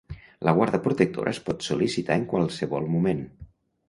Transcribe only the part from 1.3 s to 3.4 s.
es pot sol·licitar en qualsevol moment.